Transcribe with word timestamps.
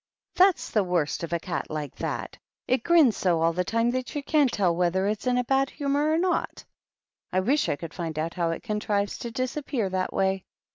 "That's 0.35 0.71
the 0.71 0.83
worst 0.83 1.21
of 1.21 1.31
a 1.31 1.39
cat 1.39 1.69
like 1.69 1.93
that; 1.97 2.35
it 2.67 2.81
grina 2.83 3.11
bo 3.23 3.39
all 3.39 3.53
the 3.53 3.63
time 3.63 3.91
that 3.91 4.15
you 4.15 4.23
can't 4.23 4.51
tell 4.51 4.75
whether 4.75 5.05
it's 5.05 5.27
in 5.27 5.37
a 5.37 5.43
bad 5.43 5.69
humor 5.69 6.09
or 6.09 6.17
not. 6.17 6.65
I 7.31 7.39
wish 7.39 7.69
I 7.69 7.75
could 7.75 7.93
find 7.93 8.17
out 8.17 8.33
how 8.33 8.49
it 8.49 8.63
contrives 8.63 9.19
to 9.19 9.29
disappear 9.29 9.89
that 9.91 10.11
way." 10.11 10.43